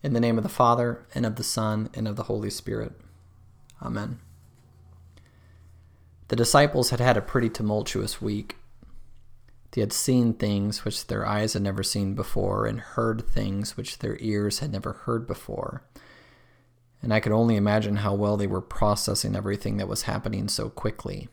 In 0.00 0.12
the 0.12 0.20
name 0.20 0.38
of 0.38 0.44
the 0.44 0.48
Father, 0.48 1.04
and 1.12 1.26
of 1.26 1.34
the 1.34 1.42
Son, 1.42 1.90
and 1.92 2.06
of 2.06 2.14
the 2.14 2.24
Holy 2.24 2.50
Spirit. 2.50 2.92
Amen. 3.82 4.20
The 6.28 6.36
disciples 6.36 6.90
had 6.90 7.00
had 7.00 7.16
a 7.16 7.22
pretty 7.22 7.48
tumultuous 7.48 8.22
week. 8.22 8.56
They 9.72 9.80
had 9.80 9.92
seen 9.92 10.34
things 10.34 10.84
which 10.84 11.08
their 11.08 11.26
eyes 11.26 11.54
had 11.54 11.62
never 11.62 11.82
seen 11.82 12.14
before, 12.14 12.64
and 12.64 12.78
heard 12.78 13.26
things 13.26 13.76
which 13.76 13.98
their 13.98 14.16
ears 14.20 14.60
had 14.60 14.70
never 14.70 14.92
heard 14.92 15.26
before. 15.26 15.82
And 17.02 17.12
I 17.12 17.18
could 17.18 17.32
only 17.32 17.56
imagine 17.56 17.96
how 17.96 18.14
well 18.14 18.36
they 18.36 18.46
were 18.46 18.60
processing 18.60 19.34
everything 19.34 19.78
that 19.78 19.88
was 19.88 20.02
happening 20.02 20.46
so 20.46 20.70
quickly. 20.70 21.28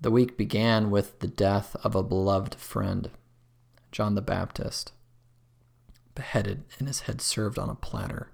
The 0.00 0.12
week 0.12 0.36
began 0.36 0.90
with 0.90 1.18
the 1.18 1.26
death 1.26 1.74
of 1.82 1.96
a 1.96 2.04
beloved 2.04 2.54
friend, 2.54 3.10
John 3.90 4.14
the 4.14 4.22
Baptist 4.22 4.92
beheaded 6.18 6.64
and 6.78 6.88
his 6.88 7.02
head 7.02 7.20
served 7.20 7.60
on 7.60 7.70
a 7.70 7.76
platter. 7.76 8.28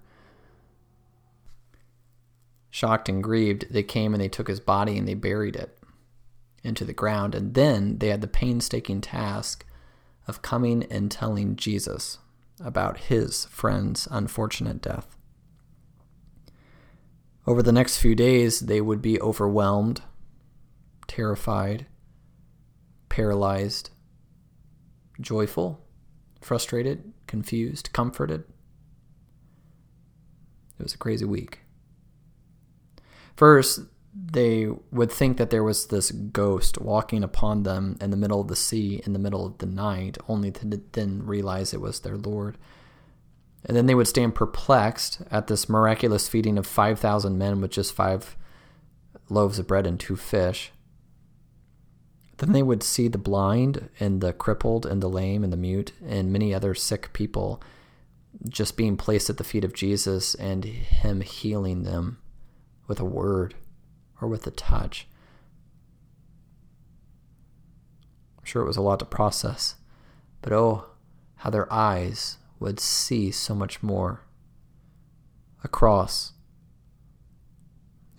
Shocked 2.71 3.07
and 3.07 3.23
grieved, 3.23 3.67
they 3.69 3.83
came 3.83 4.13
and 4.15 4.21
they 4.21 4.27
took 4.27 4.47
his 4.47 4.59
body 4.59 4.97
and 4.97 5.07
they 5.07 5.13
buried 5.13 5.55
it 5.55 5.77
into 6.63 6.83
the 6.83 6.93
ground. 6.93 7.35
And 7.35 7.53
then 7.53 7.99
they 7.99 8.09
had 8.09 8.21
the 8.21 8.27
painstaking 8.27 9.01
task 9.01 9.65
of 10.27 10.41
coming 10.41 10.83
and 10.89 11.11
telling 11.11 11.55
Jesus 11.55 12.17
about 12.59 12.97
his 12.97 13.45
friend's 13.45 14.07
unfortunate 14.09 14.81
death. 14.81 15.15
Over 17.45 17.61
the 17.61 17.71
next 17.71 17.99
few 17.99 18.15
days, 18.15 18.61
they 18.61 18.81
would 18.81 19.01
be 19.03 19.21
overwhelmed, 19.21 20.01
terrified, 21.07 21.85
paralyzed, 23.09 23.91
joyful, 25.21 25.84
frustrated, 26.45 27.11
confused, 27.25 27.91
comforted. 27.91 28.43
It 30.79 30.83
was 30.83 30.93
a 30.93 30.97
crazy 30.99 31.25
week. 31.25 31.61
First, 33.35 33.79
they 34.13 34.67
would 34.91 35.11
think 35.11 35.37
that 35.37 35.49
there 35.49 35.63
was 35.63 35.87
this 35.87 36.11
ghost 36.11 36.79
walking 36.79 37.23
upon 37.23 37.63
them 37.63 37.97
in 37.99 38.11
the 38.11 38.17
middle 38.17 38.39
of 38.39 38.47
the 38.47 38.55
sea 38.55 39.01
in 39.05 39.13
the 39.13 39.19
middle 39.19 39.43
of 39.43 39.57
the 39.57 39.65
night, 39.65 40.19
only 40.29 40.51
to 40.51 40.81
then 40.91 41.25
realize 41.25 41.73
it 41.73 41.81
was 41.81 42.01
their 42.01 42.15
Lord. 42.15 42.59
And 43.65 43.75
then 43.75 43.87
they 43.87 43.95
would 43.95 44.07
stand 44.07 44.35
perplexed 44.35 45.23
at 45.31 45.47
this 45.47 45.67
miraculous 45.67 46.29
feeding 46.29 46.59
of 46.59 46.67
5,000 46.67 47.39
men 47.39 47.59
with 47.59 47.71
just 47.71 47.93
five 47.93 48.37
loaves 49.29 49.57
of 49.57 49.65
bread 49.65 49.87
and 49.87 49.99
two 49.99 50.15
fish. 50.15 50.71
Then 52.37 52.51
they 52.51 52.63
would 52.63 52.83
see 52.83 53.07
the 53.07 53.17
blind 53.17 53.89
and 53.99 54.19
the 54.19 54.33
crippled 54.33 54.85
and 54.85 55.01
the 55.01 55.09
lame 55.09 55.43
and 55.43 55.53
the 55.53 55.57
mute 55.57 55.93
and 56.05 56.33
many 56.33 56.53
other 56.53 56.75
sick 56.75 57.13
people 57.13 57.61
just 58.49 58.75
being 58.75 58.97
placed 58.97 59.29
at 59.29 59.37
the 59.37 59.43
feet 59.43 59.63
of 59.63 59.73
Jesus 59.73 60.35
and 60.35 60.65
Him 60.65 61.21
healing 61.21 61.83
them 61.83 62.17
with 62.87 62.99
a 62.99 63.05
word 63.05 63.55
or 64.21 64.27
with 64.27 64.45
a 64.45 64.51
touch. 64.51 65.07
I'm 68.37 68.45
sure 68.45 68.61
it 68.61 68.67
was 68.67 68.77
a 68.77 68.81
lot 68.81 68.99
to 68.99 69.05
process, 69.05 69.75
but 70.41 70.51
oh, 70.51 70.85
how 71.37 71.49
their 71.49 71.71
eyes 71.71 72.37
would 72.59 72.79
see 72.79 73.31
so 73.31 73.55
much 73.55 73.81
more. 73.81 74.21
A 75.63 75.67
cross, 75.67 76.33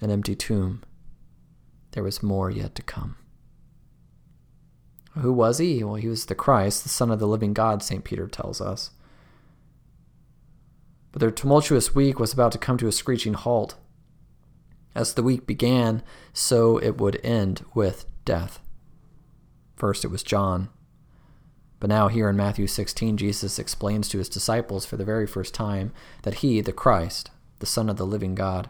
an 0.00 0.10
empty 0.10 0.34
tomb, 0.34 0.82
there 1.92 2.02
was 2.02 2.22
more 2.22 2.50
yet 2.50 2.74
to 2.74 2.82
come. 2.82 3.16
Who 5.20 5.32
was 5.32 5.58
he? 5.58 5.82
Well, 5.82 5.94
he 5.94 6.08
was 6.08 6.26
the 6.26 6.34
Christ, 6.34 6.82
the 6.82 6.88
Son 6.88 7.10
of 7.10 7.18
the 7.18 7.26
living 7.26 7.54
God, 7.54 7.82
St. 7.82 8.04
Peter 8.04 8.26
tells 8.26 8.60
us. 8.60 8.90
But 11.12 11.20
their 11.20 11.30
tumultuous 11.30 11.94
week 11.94 12.18
was 12.18 12.32
about 12.34 12.52
to 12.52 12.58
come 12.58 12.76
to 12.78 12.88
a 12.88 12.92
screeching 12.92 13.34
halt. 13.34 13.76
As 14.94 15.14
the 15.14 15.22
week 15.22 15.46
began, 15.46 16.02
so 16.32 16.76
it 16.78 16.98
would 16.98 17.20
end 17.24 17.64
with 17.74 18.04
death. 18.24 18.60
First, 19.74 20.04
it 20.04 20.08
was 20.08 20.22
John. 20.22 20.68
But 21.80 21.88
now, 21.88 22.08
here 22.08 22.28
in 22.28 22.36
Matthew 22.36 22.66
16, 22.66 23.16
Jesus 23.16 23.58
explains 23.58 24.08
to 24.08 24.18
his 24.18 24.28
disciples 24.28 24.84
for 24.84 24.96
the 24.96 25.04
very 25.04 25.26
first 25.26 25.54
time 25.54 25.92
that 26.22 26.36
he, 26.36 26.60
the 26.60 26.72
Christ, 26.72 27.30
the 27.58 27.66
Son 27.66 27.88
of 27.88 27.96
the 27.96 28.06
living 28.06 28.34
God, 28.34 28.68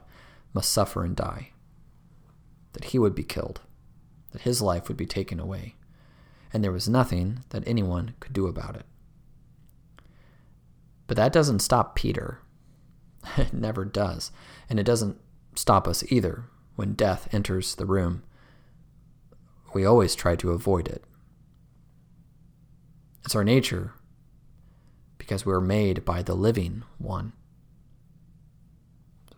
must 0.53 0.73
suffer 0.73 1.05
and 1.05 1.15
die. 1.15 1.51
That 2.73 2.87
he 2.87 2.99
would 2.99 3.15
be 3.15 3.25
killed. 3.25 3.61
That 4.33 4.43
his 4.43 4.61
life 4.61 4.89
would 4.89 4.97
be 4.97 5.07
taken 5.07 5.39
away 5.39 5.76
and 6.57 6.65
there 6.65 6.73
was 6.73 6.89
nothing 6.89 7.41
that 7.51 7.63
anyone 7.69 8.15
could 8.19 8.33
do 8.33 8.47
about 8.47 8.77
it. 8.77 8.87
But 11.07 11.19
that 11.19 11.31
doesn't 11.31 11.59
stop 11.59 11.95
Peter. 11.95 12.41
It 13.37 13.53
never 13.53 13.85
does. 13.85 14.33
And 14.71 14.81
it 14.81 14.85
doesn't 14.85 15.19
stop 15.55 15.87
us 15.87 16.03
either 16.11 16.45
when 16.75 16.95
death 16.95 17.29
enters 17.31 17.75
the 17.75 17.85
room. 17.85 18.23
We 19.75 19.85
always 19.85 20.15
try 20.15 20.35
to 20.37 20.53
avoid 20.53 20.89
it. 20.89 21.05
It's 23.27 23.37
our 23.37 23.45
nature 23.45 23.93
because 25.19 25.45
we 25.45 25.53
are 25.53 25.61
made 25.61 26.07
by 26.07 26.23
the 26.23 26.35
living 26.35 26.85
one. 26.97 27.35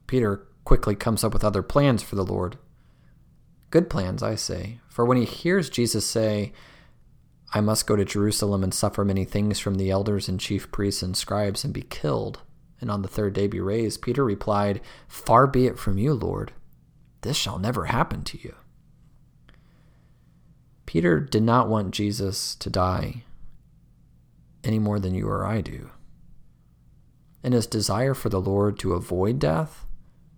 Peter 0.06 0.46
quickly 0.62 0.94
comes 0.94 1.24
up 1.24 1.32
with 1.32 1.42
other 1.42 1.64
plans 1.64 2.00
for 2.00 2.14
the 2.14 2.24
Lord. 2.24 2.58
Good 3.70 3.90
plans, 3.90 4.22
I 4.22 4.36
say. 4.36 4.78
For 4.88 5.04
when 5.04 5.16
he 5.18 5.24
hears 5.24 5.68
Jesus 5.68 6.06
say, 6.06 6.52
I 7.52 7.60
must 7.60 7.86
go 7.86 7.96
to 7.96 8.04
Jerusalem 8.04 8.62
and 8.62 8.74
suffer 8.74 9.04
many 9.04 9.24
things 9.24 9.58
from 9.58 9.76
the 9.76 9.90
elders 9.90 10.28
and 10.28 10.38
chief 10.38 10.70
priests 10.70 11.02
and 11.02 11.16
scribes 11.16 11.64
and 11.64 11.72
be 11.72 11.82
killed, 11.82 12.42
and 12.80 12.90
on 12.90 13.02
the 13.02 13.08
third 13.08 13.32
day 13.32 13.46
be 13.46 13.60
raised. 13.60 14.02
Peter 14.02 14.24
replied, 14.24 14.80
Far 15.06 15.46
be 15.46 15.66
it 15.66 15.78
from 15.78 15.96
you, 15.96 16.12
Lord. 16.12 16.52
This 17.22 17.36
shall 17.36 17.58
never 17.58 17.86
happen 17.86 18.22
to 18.24 18.38
you. 18.38 18.54
Peter 20.84 21.20
did 21.20 21.42
not 21.42 21.68
want 21.68 21.92
Jesus 21.92 22.54
to 22.56 22.70
die 22.70 23.24
any 24.64 24.78
more 24.78 24.98
than 24.98 25.14
you 25.14 25.28
or 25.28 25.44
I 25.44 25.60
do. 25.60 25.90
And 27.42 27.54
his 27.54 27.66
desire 27.66 28.14
for 28.14 28.28
the 28.28 28.40
Lord 28.40 28.78
to 28.80 28.94
avoid 28.94 29.38
death 29.38 29.86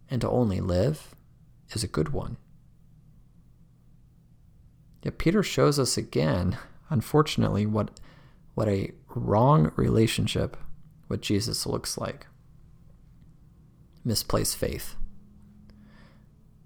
and 0.08 0.20
to 0.20 0.28
only 0.28 0.60
live 0.60 1.14
is 1.70 1.82
a 1.82 1.88
good 1.88 2.10
one. 2.10 2.36
Yet 5.02 5.18
Peter 5.18 5.42
shows 5.42 5.78
us 5.78 5.96
again 5.96 6.58
unfortunately, 6.90 7.64
what 7.64 7.98
what 8.54 8.68
a 8.68 8.92
wrong 9.14 9.72
relationship 9.76 10.56
with 11.08 11.22
Jesus 11.22 11.66
looks 11.66 11.96
like. 11.96 12.26
Misplaced 14.04 14.56
faith. 14.56 14.96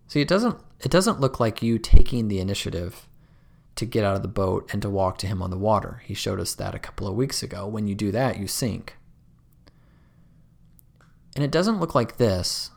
See, 0.09 0.21
it 0.21 0.29
doesn't 0.29 0.59
it 0.81 0.91
doesn't 0.91 1.21
look 1.21 1.39
like 1.39 1.63
you 1.63 1.79
taking 1.79 2.29
the 2.29 2.41
initiative 2.41 3.09
to 3.77 3.85
get 3.85 4.05
out 4.05 4.17
of 4.17 4.23
the 4.23 4.29
boat 4.29 4.69
and 4.73 4.81
to 4.83 4.91
walk 4.91 5.19
to 5.19 5.27
him 5.27 5.43
on 5.43 5.51
the 5.51 5.59
water. 5.59 6.03
He 6.05 6.15
showed 6.15 6.41
us 6.41 6.55
that 6.55 6.75
a 6.75 6.79
couple 6.79 7.09
of 7.09 7.15
weeks 7.15 7.43
ago. 7.43 7.67
When 7.67 7.89
you 7.89 7.95
do 7.95 8.13
that, 8.13 8.39
you 8.39 8.47
sink. 8.47 8.97
And 11.35 11.45
it 11.45 11.51
doesn't 11.51 11.81
look 11.81 11.95
like 11.95 12.17
this, 12.17 12.71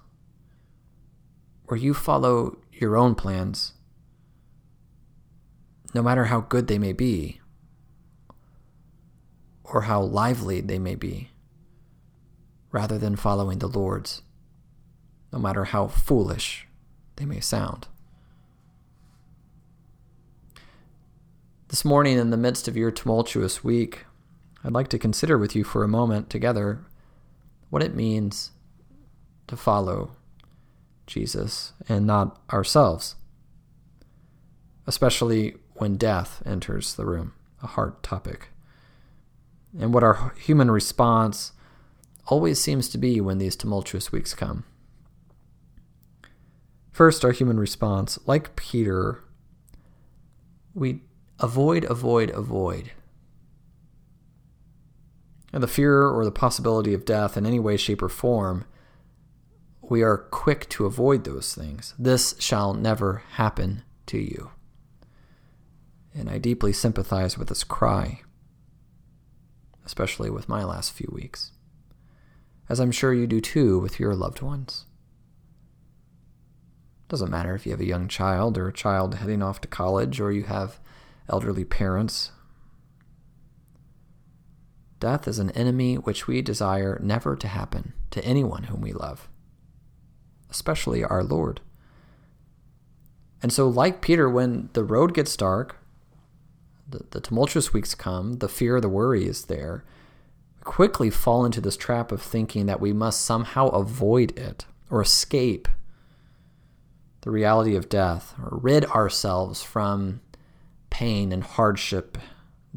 where 1.65 1.79
you 1.79 1.93
follow 1.93 2.57
your 2.71 2.97
own 2.97 3.13
plans 3.13 3.73
no 5.97 6.03
matter 6.03 6.25
how 6.25 6.41
good 6.41 6.67
they 6.67 6.77
may 6.77 6.93
be, 6.93 7.41
or 9.63 9.81
how 9.81 9.99
lively 9.99 10.61
they 10.61 10.77
may 10.77 10.93
be, 10.93 11.31
rather 12.71 12.99
than 12.99 13.15
following 13.15 13.57
the 13.57 13.67
Lord's, 13.67 14.21
no 15.33 15.39
matter 15.39 15.63
how 15.63 15.87
foolish 15.87 16.67
they 17.15 17.25
may 17.25 17.39
sound. 17.39 17.87
This 21.69 21.83
morning, 21.83 22.19
in 22.19 22.29
the 22.29 22.37
midst 22.37 22.67
of 22.67 22.77
your 22.77 22.91
tumultuous 22.91 23.63
week, 23.63 24.05
I'd 24.63 24.73
like 24.73 24.89
to 24.89 24.99
consider 24.99 25.35
with 25.35 25.55
you 25.55 25.63
for 25.63 25.83
a 25.83 25.87
moment 25.87 26.29
together 26.29 26.85
what 27.71 27.81
it 27.81 27.95
means 27.95 28.51
to 29.47 29.57
follow 29.57 30.11
Jesus 31.07 31.73
and 31.89 32.05
not 32.05 32.39
ourselves, 32.53 33.15
especially 34.85 35.55
when 35.79 35.97
death 35.97 36.41
enters 36.45 36.95
the 36.95 37.05
room, 37.05 37.33
a 37.61 37.67
hard 37.67 38.01
topic, 38.03 38.49
and 39.79 39.93
what 39.93 40.03
our 40.03 40.33
human 40.37 40.71
response 40.71 41.51
always 42.27 42.59
seems 42.59 42.89
to 42.89 42.97
be 42.97 43.21
when 43.21 43.37
these 43.37 43.55
tumultuous 43.55 44.11
weeks 44.11 44.33
come. 44.33 44.63
First, 46.91 47.23
our 47.23 47.31
human 47.31 47.59
response, 47.59 48.17
like 48.25 48.55
Peter, 48.55 49.23
we 50.73 51.01
avoid, 51.39 51.83
avoid, 51.85 52.31
avoid. 52.31 52.91
And 55.53 55.61
the 55.61 55.67
fear 55.67 56.07
or 56.07 56.25
the 56.25 56.31
possibility 56.31 56.93
of 56.93 57.05
death 57.05 57.37
in 57.37 57.45
any 57.45 57.59
way, 57.59 57.77
shape, 57.77 58.01
or 58.01 58.09
form, 58.09 58.65
we 59.81 60.01
are 60.01 60.17
quick 60.17 60.67
to 60.69 60.85
avoid 60.85 61.23
those 61.23 61.53
things. 61.53 61.93
This 61.97 62.35
shall 62.39 62.73
never 62.73 63.23
happen 63.33 63.83
to 64.07 64.17
you 64.17 64.51
and 66.17 66.29
I 66.29 66.39
deeply 66.39 66.73
sympathize 66.73 67.37
with 67.37 67.49
this 67.49 67.63
cry, 67.63 68.21
especially 69.85 70.29
with 70.29 70.49
my 70.49 70.63
last 70.63 70.91
few 70.91 71.09
weeks. 71.11 71.51
as 72.69 72.81
I'm 72.81 72.91
sure 72.91 73.13
you 73.13 73.27
do 73.27 73.39
too 73.39 73.79
with 73.79 73.97
your 73.97 74.13
loved 74.13 74.41
ones. 74.41 74.85
Doesn't 77.07 77.31
matter 77.31 77.55
if 77.55 77.65
you 77.65 77.71
have 77.71 77.79
a 77.79 77.85
young 77.85 78.09
child 78.09 78.57
or 78.57 78.67
a 78.67 78.73
child 78.73 79.15
heading 79.15 79.41
off 79.41 79.61
to 79.61 79.69
college 79.69 80.19
or 80.19 80.33
you 80.33 80.43
have 80.43 80.79
elderly 81.29 81.63
parents. 81.63 82.31
Death 84.99 85.27
is 85.27 85.39
an 85.39 85.51
enemy 85.51 85.95
which 85.95 86.27
we 86.27 86.41
desire 86.41 86.99
never 87.01 87.37
to 87.37 87.47
happen 87.47 87.93
to 88.11 88.25
anyone 88.25 88.63
whom 88.63 88.81
we 88.81 88.91
love, 88.91 89.29
especially 90.49 91.03
our 91.05 91.23
Lord. 91.23 91.61
And 93.41 93.53
so, 93.53 93.69
like 93.69 94.01
Peter, 94.01 94.29
when 94.29 94.69
the 94.73 94.83
road 94.83 95.13
gets 95.13 95.37
dark, 95.37 95.76
the, 96.89 97.05
the 97.11 97.19
tumultuous 97.19 97.73
weeks 97.73 97.95
come, 97.95 98.33
the 98.39 98.49
fear, 98.49 98.79
the 98.79 98.89
worry 98.89 99.25
is 99.25 99.45
there, 99.45 99.83
we 100.57 100.63
quickly 100.63 101.09
fall 101.09 101.45
into 101.45 101.61
this 101.61 101.77
trap 101.77 102.11
of 102.11 102.21
thinking 102.21 102.65
that 102.65 102.81
we 102.81 102.93
must 102.93 103.21
somehow 103.21 103.67
avoid 103.69 104.37
it 104.37 104.65
or 104.89 105.01
escape 105.01 105.67
the 107.21 107.31
reality 107.31 107.75
of 107.75 107.89
death 107.89 108.33
or 108.41 108.57
rid 108.57 108.85
ourselves 108.85 109.61
from 109.61 110.21
pain 110.89 111.31
and 111.31 111.43
hardship, 111.43 112.17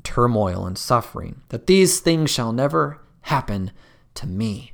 turmoil 0.02 0.66
and 0.66 0.76
suffering, 0.76 1.42
that 1.50 1.66
these 1.66 2.00
things 2.00 2.30
shall 2.30 2.52
never 2.52 3.00
happen 3.22 3.70
to 4.14 4.26
me 4.26 4.72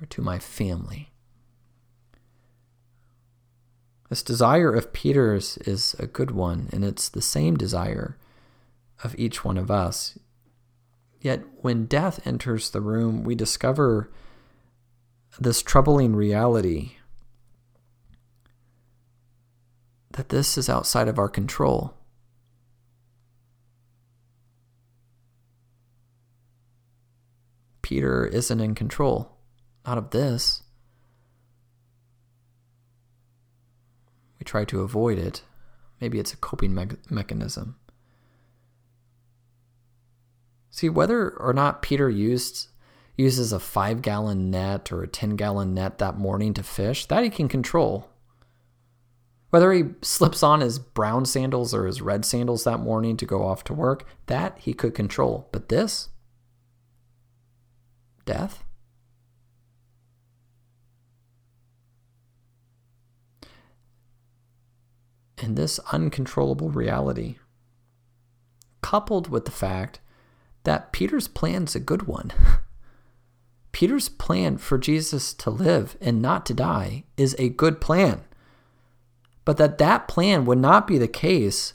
or 0.00 0.06
to 0.06 0.22
my 0.22 0.38
family. 0.38 1.10
This 4.08 4.22
desire 4.22 4.72
of 4.72 4.92
Peter's 4.92 5.58
is 5.58 5.94
a 5.98 6.06
good 6.06 6.30
one, 6.30 6.68
and 6.72 6.84
it's 6.84 7.08
the 7.08 7.20
same 7.20 7.56
desire 7.56 8.16
of 9.02 9.14
each 9.18 9.44
one 9.44 9.58
of 9.58 9.70
us. 9.70 10.18
Yet 11.20 11.42
when 11.62 11.86
death 11.86 12.26
enters 12.26 12.70
the 12.70 12.80
room, 12.80 13.24
we 13.24 13.34
discover 13.34 14.10
this 15.38 15.62
troubling 15.62 16.16
reality 16.16 16.92
that 20.12 20.30
this 20.30 20.58
is 20.58 20.68
outside 20.68 21.06
of 21.08 21.18
our 21.18 21.28
control. 21.28 21.94
Peter 27.82 28.26
isn't 28.26 28.60
in 28.60 28.74
control, 28.74 29.38
not 29.86 29.96
of 29.96 30.10
this. 30.10 30.62
We 34.38 34.44
try 34.44 34.64
to 34.66 34.80
avoid 34.82 35.18
it. 35.18 35.42
Maybe 36.00 36.18
it's 36.18 36.32
a 36.32 36.36
coping 36.36 36.74
me- 36.74 36.98
mechanism. 37.08 37.76
See, 40.70 40.88
whether 40.88 41.30
or 41.30 41.52
not 41.52 41.82
Peter 41.82 42.08
used 42.08 42.68
uses 43.18 43.52
a 43.52 43.58
five 43.58 44.00
gallon 44.00 44.50
net 44.50 44.92
or 44.92 45.02
a 45.02 45.08
10 45.08 45.30
gallon 45.36 45.74
net 45.74 45.98
that 45.98 46.16
morning 46.16 46.54
to 46.54 46.62
fish, 46.62 47.04
that 47.06 47.24
he 47.24 47.28
can 47.28 47.48
control. 47.48 48.08
Whether 49.50 49.72
he 49.72 49.84
slips 50.02 50.42
on 50.42 50.60
his 50.60 50.78
brown 50.78 51.24
sandals 51.24 51.74
or 51.74 51.86
his 51.86 52.00
red 52.00 52.24
sandals 52.24 52.64
that 52.64 52.78
morning 52.78 53.16
to 53.16 53.26
go 53.26 53.44
off 53.44 53.64
to 53.64 53.74
work, 53.74 54.06
that 54.26 54.58
he 54.58 54.72
could 54.72 54.94
control. 54.94 55.48
But 55.52 55.68
this? 55.68 56.10
Death? 58.24 58.62
And 65.38 65.56
this 65.56 65.80
uncontrollable 65.92 66.70
reality, 66.70 67.36
coupled 68.82 69.28
with 69.28 69.44
the 69.44 69.50
fact 69.50 70.00
that 70.68 70.92
Peter's 70.92 71.28
plan's 71.28 71.74
a 71.74 71.80
good 71.80 72.02
one. 72.02 72.30
Peter's 73.72 74.10
plan 74.10 74.58
for 74.58 74.76
Jesus 74.76 75.32
to 75.32 75.48
live 75.48 75.96
and 75.98 76.20
not 76.20 76.44
to 76.44 76.52
die 76.52 77.04
is 77.16 77.34
a 77.38 77.48
good 77.48 77.80
plan. 77.80 78.20
But 79.46 79.56
that 79.56 79.78
that 79.78 80.06
plan 80.08 80.44
would 80.44 80.58
not 80.58 80.86
be 80.86 80.98
the 80.98 81.08
case, 81.08 81.72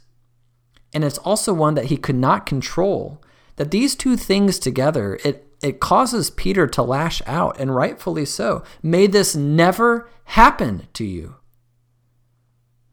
and 0.94 1.04
it's 1.04 1.18
also 1.18 1.56
one 1.56 1.74
that 1.74 1.86
he 1.86 1.98
could 1.98 2.16
not 2.16 2.45
control. 2.45 3.19
That 3.56 3.72
these 3.72 3.95
two 3.95 4.16
things 4.16 4.60
together, 4.60 5.18
it 5.25 5.48
it 5.63 5.80
causes 5.80 6.30
Peter 6.30 6.68
to 6.68 6.84
lash 6.84 7.19
out, 7.25 7.60
and 7.60 7.75
rightfully 7.75 8.25
so. 8.25 8.63
May 8.84 9.07
this 9.07 9.36
never 9.36 10.07
happen 10.25 10.88
to 10.94 11.04
you. 11.04 11.38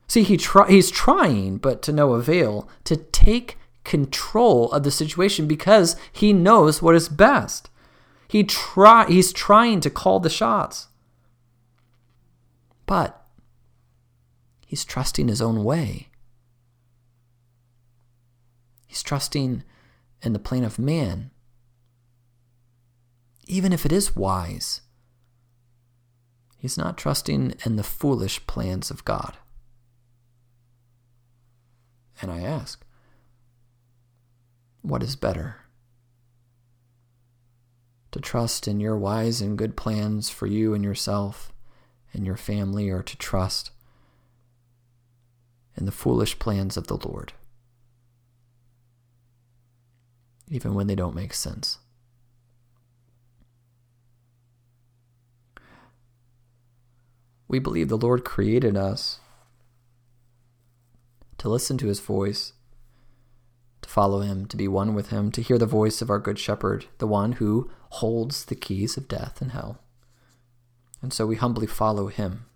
See, 0.08 0.22
he 0.22 0.38
try, 0.38 0.66
he's 0.70 0.90
trying, 0.90 1.58
but 1.58 1.82
to 1.82 1.92
no 1.92 2.14
avail, 2.14 2.70
to 2.84 2.96
take 2.96 3.58
control 3.84 4.70
of 4.72 4.82
the 4.82 4.90
situation 4.90 5.46
because 5.46 5.96
he 6.12 6.32
knows 6.32 6.82
what 6.82 6.94
is 6.94 7.08
best. 7.08 7.70
He 8.28 8.44
try, 8.44 9.06
he's 9.06 9.32
trying 9.32 9.80
to 9.80 9.90
call 9.90 10.20
the 10.20 10.30
shots. 10.30 10.88
But 12.86 13.24
he's 14.66 14.84
trusting 14.84 15.28
his 15.28 15.42
own 15.42 15.64
way. 15.64 16.08
He's 18.86 19.02
trusting 19.02 19.64
in 20.22 20.32
the 20.32 20.38
plan 20.38 20.64
of 20.64 20.78
man. 20.78 21.30
Even 23.46 23.72
if 23.72 23.86
it 23.86 23.92
is 23.92 24.14
wise, 24.14 24.80
he's 26.56 26.76
not 26.78 26.98
trusting 26.98 27.54
in 27.64 27.76
the 27.76 27.82
foolish 27.82 28.46
plans 28.46 28.90
of 28.90 29.04
God. 29.04 29.36
And 32.22 32.30
I 32.30 32.40
ask, 32.40 32.84
what 34.82 35.02
is 35.02 35.16
better? 35.16 35.56
To 38.12 38.20
trust 38.20 38.66
in 38.66 38.80
your 38.80 38.96
wise 38.96 39.40
and 39.40 39.56
good 39.56 39.76
plans 39.76 40.30
for 40.30 40.46
you 40.46 40.74
and 40.74 40.82
yourself 40.82 41.52
and 42.12 42.26
your 42.26 42.36
family, 42.36 42.90
or 42.90 43.02
to 43.02 43.16
trust 43.16 43.70
in 45.76 45.86
the 45.86 45.92
foolish 45.92 46.38
plans 46.40 46.76
of 46.76 46.88
the 46.88 46.96
Lord, 46.96 47.32
even 50.48 50.74
when 50.74 50.88
they 50.88 50.96
don't 50.96 51.14
make 51.14 51.32
sense. 51.32 51.78
We 57.46 57.60
believe 57.60 57.88
the 57.88 57.96
Lord 57.96 58.24
created 58.24 58.76
us 58.76 59.20
to 61.38 61.48
listen 61.48 61.78
to 61.78 61.86
his 61.86 62.00
voice, 62.00 62.52
to 63.82 63.88
follow 63.88 64.20
him, 64.20 64.46
to 64.46 64.56
be 64.56 64.68
one 64.68 64.94
with 64.94 65.10
him, 65.10 65.30
to 65.32 65.42
hear 65.42 65.58
the 65.58 65.66
voice 65.66 66.02
of 66.02 66.10
our 66.10 66.18
good 66.18 66.38
shepherd, 66.38 66.86
the 66.98 67.06
one 67.06 67.32
who 67.32 67.70
holds 67.90 68.44
the 68.44 68.54
keys 68.54 68.96
of 68.96 69.08
death 69.08 69.40
and 69.40 69.52
hell. 69.52 69.80
And 71.02 71.12
so 71.12 71.26
we 71.26 71.36
humbly 71.36 71.66
follow 71.66 72.08
him, 72.08 72.46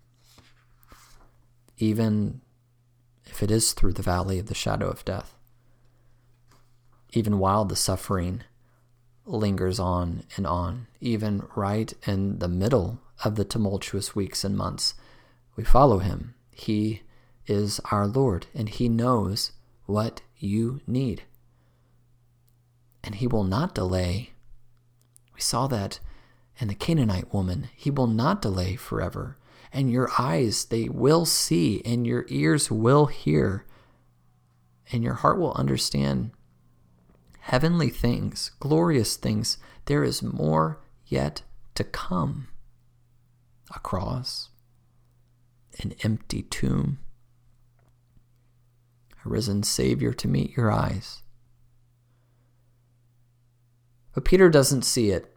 even 1.77 2.41
if 3.25 3.41
it 3.41 3.51
is 3.51 3.73
through 3.73 3.93
the 3.93 4.03
valley 4.03 4.39
of 4.39 4.47
the 4.47 4.53
shadow 4.53 4.87
of 4.87 5.03
death, 5.03 5.33
even 7.13 7.39
while 7.39 7.65
the 7.65 7.75
suffering 7.75 8.43
lingers 9.25 9.79
on 9.79 10.23
and 10.37 10.45
on, 10.45 10.87
even 11.01 11.47
right 11.55 11.93
in 12.05 12.39
the 12.39 12.47
middle 12.47 12.99
of 13.23 13.35
the 13.35 13.45
tumultuous 13.45 14.15
weeks 14.15 14.43
and 14.43 14.55
months. 14.55 14.93
We 15.55 15.63
follow 15.63 15.99
him. 15.99 16.35
He 16.51 17.01
is 17.47 17.79
our 17.91 18.07
Lord, 18.07 18.47
and 18.53 18.69
He 18.69 18.89
knows 18.89 19.51
what 19.85 20.21
you 20.45 20.81
need. 20.87 21.23
And 23.03 23.15
He 23.15 23.27
will 23.27 23.43
not 23.43 23.75
delay. 23.75 24.31
We 25.33 25.41
saw 25.41 25.67
that 25.67 25.99
in 26.59 26.67
the 26.67 26.75
Canaanite 26.75 27.33
woman. 27.33 27.69
He 27.75 27.91
will 27.91 28.07
not 28.07 28.41
delay 28.41 28.75
forever. 28.75 29.37
And 29.73 29.91
your 29.91 30.09
eyes, 30.17 30.65
they 30.65 30.87
will 30.87 31.25
see, 31.25 31.81
and 31.83 32.07
your 32.07 32.25
ears 32.29 32.71
will 32.71 33.07
hear, 33.07 33.65
and 34.91 35.03
your 35.03 35.15
heart 35.15 35.37
will 35.37 35.53
understand 35.53 36.31
heavenly 37.41 37.89
things, 37.89 38.51
glorious 38.59 39.17
things. 39.17 39.57
There 39.85 40.03
is 40.03 40.23
more 40.23 40.79
yet 41.05 41.43
to 41.75 41.83
come. 41.83 42.47
A 43.75 43.79
cross, 43.79 44.49
an 45.81 45.93
empty 46.03 46.43
tomb, 46.43 46.99
risen 49.25 49.63
Savior 49.63 50.13
to 50.13 50.27
meet 50.27 50.55
your 50.55 50.71
eyes. 50.71 51.23
But 54.13 54.23
Peter 54.23 54.49
doesn't 54.49 54.83
see 54.83 55.09
it. 55.09 55.35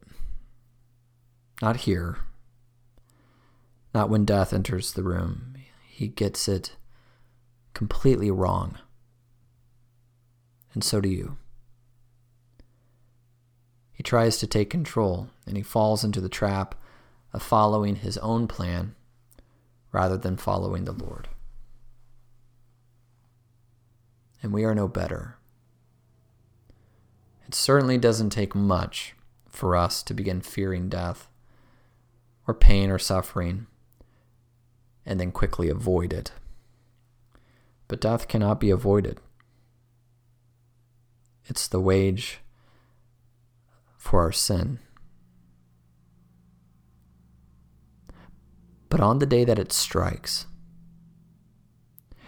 Not 1.61 1.79
here. 1.79 2.19
Not 3.93 4.11
when 4.11 4.25
death 4.25 4.53
enters 4.53 4.93
the 4.93 5.03
room. 5.03 5.55
He 5.89 6.07
gets 6.07 6.47
it 6.47 6.77
completely 7.75 8.31
wrong. 8.31 8.79
And 10.75 10.85
so 10.85 11.01
do 11.01 11.09
you. 11.09 11.39
He 13.91 14.05
tries 14.05 14.39
to 14.39 14.47
take 14.47 14.71
control, 14.71 15.29
and 15.45 15.57
he 15.57 15.63
falls 15.65 16.05
into 16.05 16.21
the 16.21 16.29
trap 16.29 16.77
of 17.33 17.43
following 17.43 17.97
his 17.97 18.17
own 18.19 18.47
plan 18.47 18.95
rather 19.91 20.17
than 20.17 20.37
following 20.37 20.85
the 20.85 20.93
Lord 20.93 21.29
and 24.43 24.53
we 24.53 24.65
are 24.65 24.75
no 24.75 24.89
better. 24.89 25.37
It 27.47 27.55
certainly 27.55 27.99
doesn't 27.99 28.31
take 28.31 28.55
much 28.55 29.15
for 29.49 29.75
us 29.75 30.03
to 30.05 30.15
begin 30.15 30.41
fearing 30.41 30.89
death 30.89 31.29
or 32.47 32.55
pain 32.55 32.91
or 32.91 32.99
suffering 32.99 33.67
and 35.05 35.19
then 35.19 35.33
quickly 35.33 35.69
avoid 35.69 36.13
it. 36.13 36.33
But 37.89 38.03
death 38.03 38.29
cannot 38.29 38.61
be 38.61 38.71
avoided. 38.71 39.19
It's 41.47 41.67
the 41.67 41.81
wage 41.81 42.41
for 43.97 44.21
our 44.21 44.33
sin. 44.33 44.79
But 48.91 49.01
on 49.01 49.19
the 49.19 49.27
day 49.27 49.45
that 49.45 49.59
it 49.59 49.73
strikes, 49.73 50.47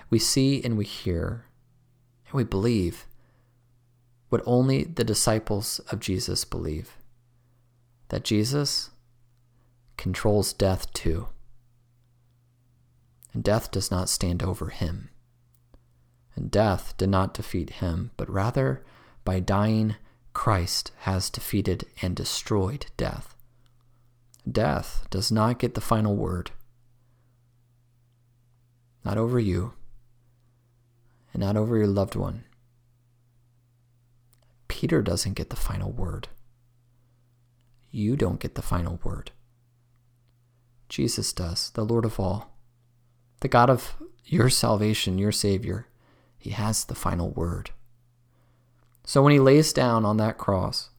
we 0.09 0.19
see 0.19 0.63
and 0.65 0.79
we 0.79 0.85
hear 0.85 1.45
and 2.31 2.37
we 2.37 2.45
believe 2.45 3.07
what 4.29 4.43
only 4.47 4.85
the 4.85 5.05
disciples 5.05 5.81
of 5.91 5.99
Jesus 6.01 6.45
believe 6.45 6.97
that 8.09 8.25
Jesus 8.25 8.91
controls 9.97 10.53
death 10.53 10.93
too. 10.93 11.29
And 13.33 13.45
death 13.45 13.71
does 13.71 13.91
not 13.91 14.09
stand 14.09 14.43
over 14.43 14.71
him. 14.71 15.11
And 16.35 16.51
death 16.51 16.95
did 16.97 17.11
not 17.11 17.35
defeat 17.35 17.71
him, 17.71 18.11
but 18.17 18.31
rather 18.31 18.85
by 19.25 19.41
dying, 19.41 19.97
Christ 20.33 20.93
has 21.01 21.31
defeated 21.31 21.87
and 22.03 22.17
destroyed 22.17 22.87
death. 22.97 23.35
Death 24.51 25.07
does 25.11 25.31
not 25.31 25.59
get 25.59 25.75
the 25.75 25.81
final 25.81 26.17
word. 26.17 26.51
Not 29.05 29.19
over 29.19 29.39
you, 29.39 29.75
and 31.33 31.41
not 31.41 31.57
over 31.57 31.77
your 31.77 31.87
loved 31.87 32.17
one. 32.17 32.45
Peter 34.69 35.03
doesn't 35.03 35.35
get 35.35 35.51
the 35.51 35.57
final 35.57 35.91
word. 35.91 36.29
You 37.91 38.17
don't 38.17 38.41
get 38.41 38.55
the 38.55 38.63
final 38.63 39.01
word. 39.03 39.33
Jesus 40.89 41.33
does, 41.33 41.71
the 41.71 41.85
Lord 41.85 42.05
of 42.05 42.19
all, 42.19 42.57
the 43.41 43.49
God 43.49 43.69
of 43.69 43.97
your 44.25 44.49
salvation, 44.49 45.19
your 45.19 45.33
Savior. 45.33 45.87
He 46.39 46.51
has 46.51 46.85
the 46.85 46.95
final 46.95 47.31
word. 47.31 47.71
So 49.05 49.23
when 49.23 49.33
he 49.33 49.41
lays 49.41 49.73
down 49.73 50.05
on 50.05 50.17
that 50.19 50.39
cross, 50.39 50.91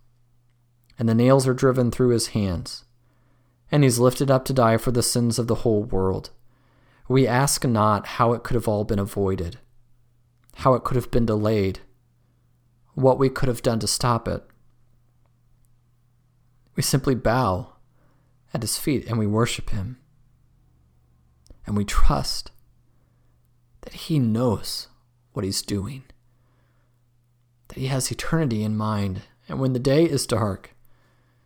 and 0.99 1.07
the 1.07 1.15
nails 1.15 1.47
are 1.47 1.53
driven 1.53 1.91
through 1.91 2.09
his 2.09 2.27
hands, 2.27 2.85
and 3.71 3.83
he's 3.83 3.99
lifted 3.99 4.29
up 4.29 4.45
to 4.45 4.53
die 4.53 4.77
for 4.77 4.91
the 4.91 5.01
sins 5.01 5.39
of 5.39 5.47
the 5.47 5.55
whole 5.55 5.83
world, 5.83 6.29
we 7.07 7.25
ask 7.25 7.65
not 7.65 8.05
how 8.05 8.33
it 8.33 8.43
could 8.43 8.55
have 8.55 8.67
all 8.67 8.83
been 8.83 8.99
avoided 8.99 9.57
how 10.61 10.75
it 10.75 10.83
could 10.83 10.95
have 10.95 11.09
been 11.09 11.25
delayed, 11.25 11.79
what 12.93 13.17
we 13.17 13.29
could 13.29 13.49
have 13.49 13.63
done 13.63 13.79
to 13.79 13.87
stop 13.87 14.27
it. 14.27 14.43
We 16.75 16.83
simply 16.83 17.15
bow 17.15 17.73
at 18.53 18.61
his 18.61 18.77
feet 18.77 19.07
and 19.07 19.17
we 19.17 19.25
worship 19.25 19.71
him. 19.71 19.97
And 21.65 21.75
we 21.75 21.83
trust 21.83 22.51
that 23.81 23.93
he 23.93 24.19
knows 24.19 24.87
what 25.33 25.43
he's 25.43 25.63
doing, 25.63 26.03
that 27.69 27.79
he 27.79 27.87
has 27.87 28.11
eternity 28.11 28.61
in 28.61 28.77
mind. 28.77 29.23
And 29.49 29.59
when 29.59 29.73
the 29.73 29.79
day 29.79 30.03
is 30.03 30.27
dark, 30.27 30.75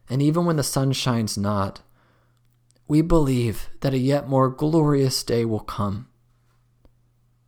and 0.09 0.21
even 0.21 0.43
when 0.43 0.57
the 0.57 0.63
sun 0.63 0.91
shines 0.91 1.37
not, 1.37 1.79
we 2.85 3.01
believe 3.01 3.69
that 3.79 3.93
a 3.93 3.97
yet 3.97 4.27
more 4.27 4.49
glorious 4.49 5.23
day 5.23 5.45
will 5.45 5.61
come, 5.61 6.09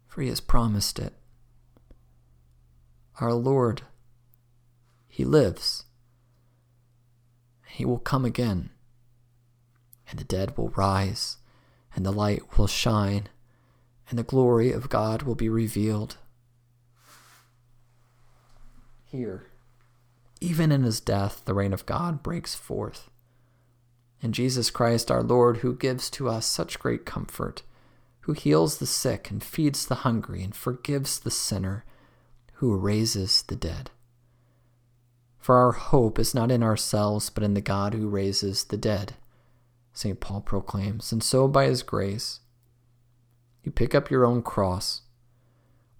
for 0.07 0.21
he 0.21 0.29
has 0.29 0.39
promised 0.39 0.97
it 0.97 1.16
our 3.19 3.33
Lord. 3.33 3.81
He 5.07 5.25
lives. 5.25 5.85
He 7.67 7.85
will 7.85 7.99
come 7.99 8.25
again, 8.25 8.71
and 10.09 10.19
the 10.19 10.23
dead 10.23 10.57
will 10.57 10.69
rise, 10.69 11.37
and 11.95 12.05
the 12.05 12.11
light 12.11 12.57
will 12.57 12.67
shine, 12.67 13.29
and 14.09 14.17
the 14.17 14.23
glory 14.23 14.71
of 14.71 14.89
God 14.89 15.23
will 15.23 15.35
be 15.35 15.49
revealed. 15.49 16.17
Here, 19.05 19.47
even 20.39 20.71
in 20.71 20.83
his 20.83 20.99
death, 20.99 21.41
the 21.45 21.53
reign 21.53 21.73
of 21.73 21.85
God 21.85 22.21
breaks 22.21 22.53
forth. 22.55 23.09
And 24.21 24.33
Jesus 24.33 24.69
Christ, 24.69 25.11
our 25.11 25.23
Lord, 25.23 25.57
who 25.57 25.75
gives 25.75 26.09
to 26.11 26.29
us 26.29 26.45
such 26.45 26.79
great 26.79 27.05
comfort, 27.05 27.63
who 28.21 28.33
heals 28.33 28.77
the 28.77 28.85
sick 28.85 29.29
and 29.31 29.43
feeds 29.43 29.85
the 29.85 29.95
hungry 29.95 30.43
and 30.43 30.55
forgives 30.55 31.19
the 31.19 31.31
sinner 31.31 31.85
who 32.57 32.75
raises 32.75 33.43
the 33.43 33.55
dead. 33.55 33.91
For 35.37 35.55
our 35.57 35.73
hope 35.73 36.17
is 36.17 36.33
not 36.33 36.51
in 36.51 36.63
ourselves, 36.63 37.29
but 37.29 37.43
in 37.43 37.53
the 37.53 37.61
God 37.61 37.93
who 37.93 38.09
raises 38.09 38.65
the 38.65 38.77
dead, 38.77 39.13
St. 39.93 40.19
Paul 40.19 40.41
proclaims. 40.41 41.11
And 41.11 41.23
so, 41.23 41.47
by 41.47 41.65
his 41.65 41.83
grace, 41.83 42.39
you 43.63 43.71
pick 43.71 43.93
up 43.93 44.09
your 44.09 44.25
own 44.25 44.41
cross 44.41 45.03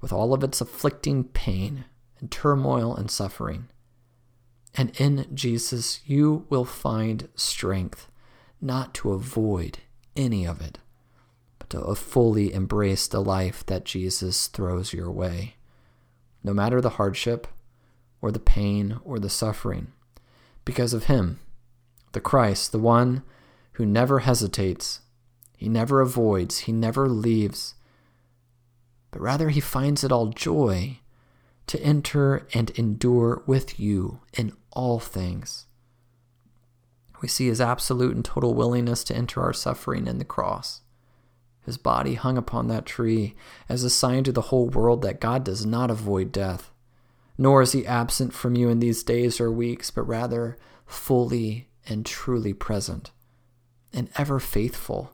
with 0.02 0.12
all 0.12 0.34
of 0.34 0.44
its 0.44 0.60
afflicting 0.60 1.26
pain 1.26 1.86
and 2.20 2.32
turmoil 2.32 2.96
and 2.96 3.12
suffering. 3.12 3.68
And 4.74 5.00
in 5.00 5.28
Jesus, 5.36 6.02
you 6.08 6.46
will 6.50 6.66
find 6.66 7.30
strength 7.36 8.10
not 8.60 8.96
to 8.96 9.12
avoid 9.12 9.78
any 10.16 10.46
of 10.46 10.60
it, 10.60 10.80
but 11.60 11.70
to 11.70 11.94
fully 11.94 12.52
embrace 12.52 13.08
the 13.08 13.22
life 13.22 13.64
that 13.68 13.86
Jesus 13.86 14.48
throws 14.48 14.92
your 14.92 15.12
way 15.12 15.57
no 16.44 16.53
matter 16.53 16.82
the 16.82 16.91
hardship 16.91 17.48
or 18.22 18.32
the 18.32 18.39
pain 18.39 19.00
or 19.03 19.20
the 19.20 19.29
suffering, 19.29 19.91
because 20.65 20.94
of 20.94 21.06
Him, 21.06 21.39
the 22.13 22.22
Christ, 22.22 22.72
the 22.72 22.79
one 22.79 23.24
who 23.74 23.86
never 23.86 24.20
hesitates, 24.20 25.01
He 25.56 25.70
never 25.70 26.01
avoids, 26.01 26.60
He 26.60 26.72
never 26.72 27.08
leaves, 27.08 27.75
but 29.12 29.22
rather 29.22 29.50
He 29.50 29.60
finds 29.60 30.03
it 30.03 30.12
all 30.12 30.27
joy 30.27 31.00
to 31.67 31.82
enter 31.82 32.48
and 32.53 32.70
endure 32.72 33.44
with 33.46 33.79
you 33.79 34.22
in 34.34 34.53
all 34.72 35.00
things. 35.00 35.65
We 37.22 37.27
see 37.27 37.48
His 37.48 37.62
absolute 37.62 38.15
and 38.15 38.24
total 38.24 38.53
willingness 38.53 39.03
to 39.06 39.15
enter 39.15 39.41
our 39.41 39.53
suffering 39.53 40.08
in 40.08 40.17
the 40.17 40.25
cross 40.25 40.82
his 41.68 41.78
body 41.78 42.16
hung 42.16 42.38
upon 42.38 42.68
that 42.68 42.86
tree 42.86 43.36
as 43.68 43.84
a 43.84 43.90
sign 43.90 44.24
to 44.24 44.32
the 44.32 44.44
whole 44.44 44.70
world 44.70 45.02
that 45.02 45.20
God 45.20 45.44
does 45.44 45.66
not 45.66 45.92
avoid 45.92 46.32
death, 46.32 46.72
nor 47.38 47.62
is 47.62 47.74
he 47.74 47.86
absent 47.86 48.34
from 48.34 48.56
you 48.56 48.70
in 48.70 48.80
these 48.80 49.04
days 49.04 49.42
or 49.42 49.52
weeks, 49.52 49.92
but 49.92 50.04
rather 50.04 50.58
fully 50.86 51.68
and 51.86 52.06
truly 52.06 52.54
present 52.54 53.12
and 53.92 54.10
ever 54.16 54.40
faithful. 54.40 55.12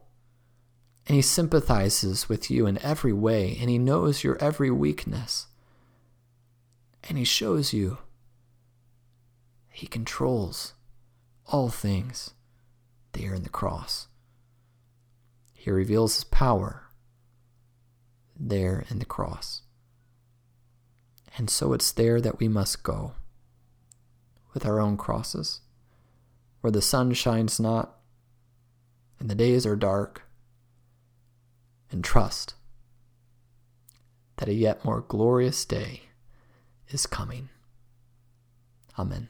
And 1.07 1.15
he 1.15 1.23
sympathizes 1.23 2.29
with 2.29 2.51
you 2.51 2.67
in 2.67 2.77
every 2.77 3.13
way, 3.13 3.57
and 3.59 3.67
he 3.67 3.79
knows 3.79 4.23
your 4.23 4.37
every 4.39 4.69
weakness. 4.69 5.47
And 7.09 7.17
he 7.17 7.25
shows 7.25 7.73
you 7.73 7.97
he 9.71 9.87
controls 9.87 10.75
all 11.47 11.69
things 11.69 12.35
there 13.13 13.33
in 13.33 13.41
the 13.41 13.49
cross. 13.49 14.07
He 15.63 15.71
reveals 15.71 16.15
his 16.15 16.25
power 16.25 16.89
there 18.37 18.83
in 18.89 18.99
the 18.99 19.05
cross. 19.05 19.61
And 21.37 21.49
so 21.49 21.71
it's 21.71 21.93
there 21.93 22.19
that 22.19 22.37
we 22.37 22.49
must 22.49 22.83
go 22.83 23.13
with 24.53 24.65
our 24.65 24.81
own 24.81 24.97
crosses, 24.97 25.61
where 26.59 26.69
the 26.69 26.81
sun 26.81 27.13
shines 27.13 27.61
not 27.61 27.97
and 29.21 29.29
the 29.29 29.35
days 29.35 29.65
are 29.65 29.77
dark, 29.77 30.23
and 31.89 32.03
trust 32.03 32.55
that 34.35 34.49
a 34.49 34.53
yet 34.53 34.83
more 34.83 34.99
glorious 34.99 35.63
day 35.63 36.01
is 36.89 37.05
coming. 37.05 37.47
Amen. 38.99 39.29